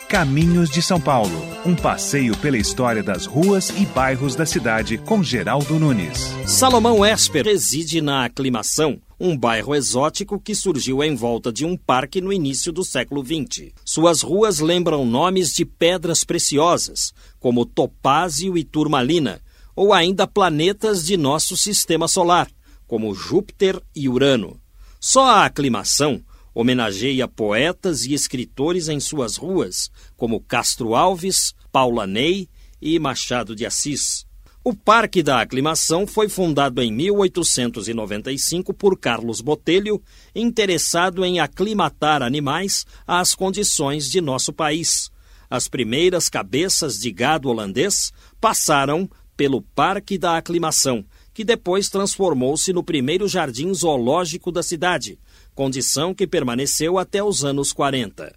Caminhos 0.09 0.68
de 0.68 0.83
São 0.83 1.01
Paulo, 1.01 1.46
um 1.64 1.75
passeio 1.75 2.37
pela 2.38 2.59
história 2.59 3.05
das 3.05 3.25
ruas 3.25 3.70
e 3.70 3.87
bairros 3.87 4.35
da 4.35 4.44
cidade 4.44 4.99
com 4.99 5.22
Geraldo 5.22 5.79
Nunes. 5.79 6.33
Salomão 6.44 7.07
Esper 7.07 7.44
reside 7.44 8.01
na 8.01 8.25
Aclimação, 8.25 9.01
um 9.18 9.37
bairro 9.37 9.77
exótico 9.77 10.40
que 10.40 10.57
surgiu 10.57 11.05
em 11.05 11.14
volta 11.14 11.53
de 11.53 11.64
um 11.64 11.77
parque 11.77 12.20
no 12.20 12.33
início 12.33 12.72
do 12.72 12.85
século 12.85 13.25
XX. 13.25 13.72
Suas 13.85 14.22
ruas 14.22 14.59
lembram 14.59 15.07
nomes 15.07 15.53
de 15.53 15.64
pedras 15.64 16.25
preciosas, 16.25 17.12
como 17.38 17.64
topázio 17.64 18.59
e 18.59 18.64
turmalina, 18.64 19.40
ou 19.77 19.92
ainda 19.92 20.27
planetas 20.27 21.07
de 21.07 21.16
nosso 21.16 21.57
sistema 21.57 22.09
solar, 22.09 22.51
como 22.88 23.14
Júpiter 23.14 23.81
e 23.94 24.09
Urano. 24.09 24.61
Só 24.99 25.27
a 25.27 25.44
aclimação 25.44 26.20
homenageia 26.57 27.29
poetas 27.29 28.07
e 28.07 28.14
escritores 28.14 28.88
em 28.88 28.99
suas 28.99 29.37
ruas, 29.37 29.90
como 30.16 30.40
Castro 30.40 30.95
Alves, 30.95 31.55
Paula 31.71 32.07
Ney 32.07 32.49
e 32.81 32.99
Machado 32.99 33.55
de 33.55 33.66
Assis. 33.66 34.25
O 34.64 34.75
Parque 34.75 35.23
da 35.23 35.42
Aclimação 35.42 36.07
foi 36.07 36.31
fundado 36.31 36.81
em 36.81 36.90
1895 36.90 38.73
por 38.73 38.99
Carlos 38.99 39.42
Botelho, 39.42 40.01
interessado 40.35 41.27
em 41.27 41.40
aclimatar 41.40 42.23
animais 42.23 42.87
às 43.07 43.35
condições 43.35 44.11
de 44.11 44.23
nosso 44.23 44.51
país. 44.51 45.11
As 45.51 45.69
primeiras 45.69 46.31
cabeças 46.31 46.95
de 46.99 47.12
gado 47.12 47.51
holandês 47.51 48.14
passaram 48.40 49.07
pelo 49.37 49.61
Parque 49.61 50.16
da 50.16 50.38
Aclimação, 50.38 51.05
que 51.35 51.45
depois 51.45 51.90
transformou-se 51.90 52.73
no 52.73 52.83
primeiro 52.83 53.29
jardim 53.29 53.75
zoológico 53.75 54.51
da 54.51 54.62
cidade, 54.62 55.19
condição 55.57 56.14
que 56.14 56.27
permaneceu 56.27 56.99
até 56.99 57.25
os 57.25 57.42
anos 57.42 57.73
40. 57.73 58.33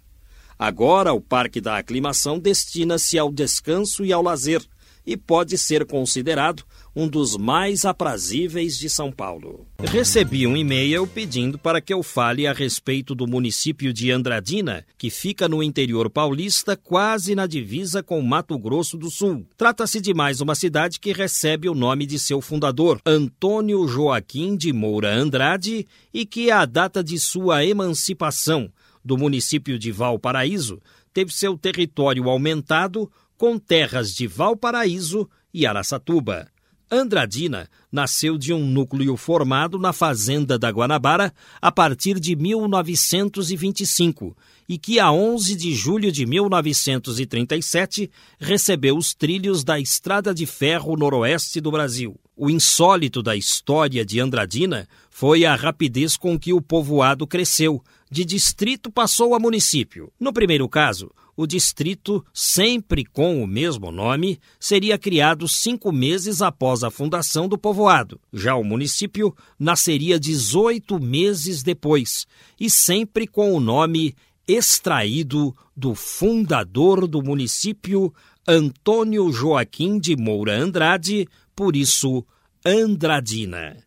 Agora, 0.58 1.12
o 1.12 1.20
Parque 1.20 1.60
da 1.60 1.76
Aclimação 1.76 2.38
destina-se 2.38 3.18
ao 3.18 3.30
descanso 3.30 4.04
e 4.04 4.12
ao 4.12 4.22
lazer 4.22 4.66
e 5.06 5.16
pode 5.16 5.56
ser 5.58 5.84
considerado 5.84 6.62
um 6.94 7.08
dos 7.08 7.36
mais 7.36 7.84
aprazíveis 7.84 8.78
de 8.78 8.90
São 8.90 9.12
Paulo. 9.12 9.66
Recebi 9.78 10.46
um 10.46 10.56
e-mail 10.56 11.06
pedindo 11.06 11.58
para 11.58 11.80
que 11.80 11.92
eu 11.92 12.02
fale 12.02 12.46
a 12.46 12.52
respeito 12.52 13.14
do 13.14 13.26
município 13.26 13.92
de 13.92 14.10
Andradina, 14.10 14.84
que 14.98 15.10
fica 15.10 15.48
no 15.48 15.62
interior 15.62 16.10
paulista, 16.10 16.76
quase 16.76 17.34
na 17.34 17.46
divisa 17.46 18.02
com 18.02 18.20
Mato 18.20 18.58
Grosso 18.58 18.96
do 18.96 19.10
Sul. 19.10 19.46
Trata-se 19.56 20.00
de 20.00 20.12
mais 20.12 20.40
uma 20.40 20.54
cidade 20.54 20.98
que 20.98 21.12
recebe 21.12 21.68
o 21.68 21.74
nome 21.74 22.06
de 22.06 22.18
seu 22.18 22.40
fundador, 22.40 23.00
Antônio 23.06 23.86
Joaquim 23.86 24.56
de 24.56 24.72
Moura 24.72 25.14
Andrade, 25.14 25.86
e 26.12 26.26
que, 26.26 26.50
à 26.50 26.64
data 26.64 27.02
de 27.02 27.18
sua 27.18 27.64
emancipação 27.64 28.70
do 29.04 29.16
município 29.16 29.78
de 29.78 29.90
Valparaíso, 29.90 30.80
teve 31.12 31.32
seu 31.32 31.56
território 31.56 32.28
aumentado 32.28 33.10
com 33.40 33.58
terras 33.58 34.14
de 34.14 34.26
Valparaíso 34.26 35.26
e 35.54 35.64
Araçatuba. 35.64 36.46
Andradina 36.90 37.70
nasceu 37.90 38.36
de 38.36 38.52
um 38.52 38.62
núcleo 38.62 39.16
formado 39.16 39.78
na 39.78 39.94
Fazenda 39.94 40.58
da 40.58 40.68
Guanabara 40.68 41.32
a 41.58 41.72
partir 41.72 42.20
de 42.20 42.36
1925 42.36 44.36
e 44.68 44.76
que, 44.76 45.00
a 45.00 45.10
11 45.10 45.56
de 45.56 45.74
julho 45.74 46.12
de 46.12 46.26
1937, 46.26 48.10
recebeu 48.38 48.94
os 48.94 49.14
trilhos 49.14 49.64
da 49.64 49.80
Estrada 49.80 50.34
de 50.34 50.44
Ferro 50.44 50.94
Noroeste 50.94 51.62
do 51.62 51.70
Brasil. 51.70 52.20
O 52.36 52.50
insólito 52.50 53.22
da 53.22 53.34
história 53.34 54.04
de 54.04 54.20
Andradina 54.20 54.86
foi 55.08 55.46
a 55.46 55.54
rapidez 55.54 56.14
com 56.14 56.38
que 56.38 56.52
o 56.52 56.60
povoado 56.60 57.26
cresceu, 57.26 57.82
de 58.10 58.22
distrito 58.22 58.90
passou 58.90 59.34
a 59.34 59.40
município. 59.40 60.12
No 60.20 60.30
primeiro 60.30 60.68
caso, 60.68 61.10
o 61.40 61.46
distrito, 61.46 62.22
sempre 62.34 63.02
com 63.02 63.42
o 63.42 63.46
mesmo 63.46 63.90
nome, 63.90 64.38
seria 64.58 64.98
criado 64.98 65.48
cinco 65.48 65.90
meses 65.90 66.42
após 66.42 66.84
a 66.84 66.90
fundação 66.90 67.48
do 67.48 67.56
povoado. 67.56 68.20
Já 68.30 68.54
o 68.56 68.62
município 68.62 69.34
nasceria 69.58 70.20
18 70.20 71.00
meses 71.00 71.62
depois, 71.62 72.26
e 72.60 72.68
sempre 72.68 73.26
com 73.26 73.54
o 73.54 73.60
nome 73.60 74.14
extraído 74.46 75.56
do 75.74 75.94
fundador 75.94 77.08
do 77.08 77.22
município, 77.22 78.12
Antônio 78.46 79.32
Joaquim 79.32 79.98
de 79.98 80.16
Moura 80.16 80.54
Andrade, 80.54 81.26
por 81.56 81.74
isso 81.74 82.22
Andradina. 82.66 83.78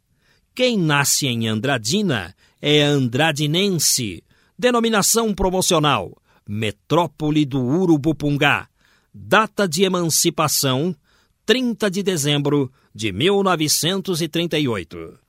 Quem 0.56 0.76
nasce 0.76 1.28
em 1.28 1.48
Andradina 1.48 2.36
é 2.60 2.82
andradinense, 2.82 4.24
denominação 4.58 5.36
promocional 5.36 6.18
Metrópole 6.48 7.46
do 7.46 7.62
Urubupungá. 7.62 8.68
Data 9.14 9.68
de 9.68 9.84
emancipação: 9.84 10.96
30 11.46 11.92
de 11.92 12.04
dezembro 12.04 12.72
de 12.94 13.12
1938. 13.12 15.20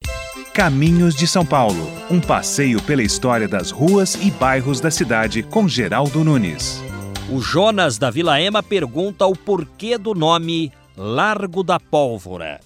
Caminhos 0.53 1.15
de 1.15 1.27
São 1.27 1.45
Paulo 1.45 1.95
um 2.11 2.21
passeio 2.21 2.83
pela 2.83 3.03
história 3.03 3.49
das 3.49 3.71
ruas 3.71 4.15
e 4.15 4.31
bairros 4.31 4.81
da 4.81 4.91
cidade 4.91 5.43
com 5.43 5.67
Geraldo 5.67 6.23
Nunes. 6.23 6.83
O 7.31 7.41
Jonas 7.41 7.99
da 7.99 8.11
Vila 8.11 8.41
Ema 8.41 8.63
pergunta 8.63 9.27
o 9.27 9.35
porquê 9.35 9.97
do 9.97 10.15
nome 10.15 10.71
Largo 10.97 11.63
da 11.63 11.81
Pólvora. 11.81 12.61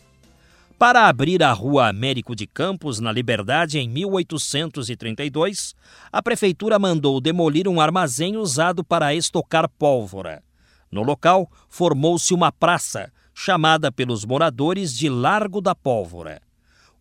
Para 0.78 1.08
abrir 1.08 1.42
a 1.42 1.52
Rua 1.52 1.88
Américo 1.88 2.36
de 2.36 2.46
Campos, 2.46 3.00
na 3.00 3.10
Liberdade, 3.10 3.80
em 3.80 3.88
1832, 3.88 5.74
a 6.12 6.22
prefeitura 6.22 6.78
mandou 6.78 7.20
demolir 7.20 7.66
um 7.66 7.80
armazém 7.80 8.36
usado 8.36 8.84
para 8.84 9.12
estocar 9.12 9.68
pólvora. 9.68 10.40
No 10.88 11.02
local, 11.02 11.50
formou-se 11.68 12.32
uma 12.32 12.52
praça, 12.52 13.12
chamada 13.34 13.90
pelos 13.90 14.24
moradores 14.24 14.96
de 14.96 15.08
Largo 15.08 15.60
da 15.60 15.74
Pólvora. 15.74 16.40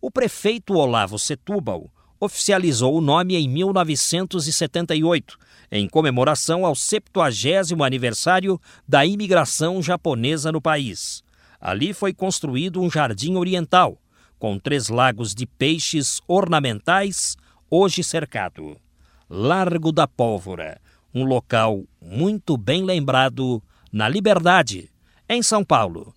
O 0.00 0.10
prefeito 0.10 0.74
Olavo 0.74 1.16
Setúbal 1.16 1.88
oficializou 2.18 2.96
o 2.96 3.00
nome 3.00 3.36
em 3.36 3.48
1978, 3.48 5.38
em 5.70 5.88
comemoração 5.88 6.66
ao 6.66 6.74
70 6.74 7.20
aniversário 7.84 8.60
da 8.88 9.06
imigração 9.06 9.80
japonesa 9.80 10.50
no 10.50 10.60
país. 10.60 11.22
Ali 11.60 11.92
foi 11.92 12.12
construído 12.12 12.80
um 12.80 12.90
jardim 12.90 13.36
oriental, 13.36 14.00
com 14.38 14.58
três 14.58 14.88
lagos 14.88 15.34
de 15.34 15.46
peixes 15.46 16.20
ornamentais, 16.28 17.36
hoje 17.70 18.04
cercado. 18.04 18.76
Largo 19.28 19.92
da 19.92 20.06
Pólvora, 20.06 20.80
um 21.12 21.24
local 21.24 21.84
muito 22.00 22.56
bem 22.56 22.84
lembrado 22.84 23.62
na 23.92 24.08
Liberdade, 24.08 24.90
em 25.28 25.42
São 25.42 25.64
Paulo. 25.64 26.14